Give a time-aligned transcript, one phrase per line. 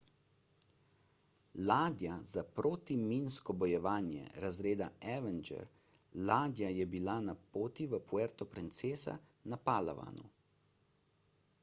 [1.71, 5.67] ladja za protiminsko bojevanje razreda avenger
[6.31, 9.17] ladja je bila na poti v puerto princesa
[9.53, 10.31] na palawanu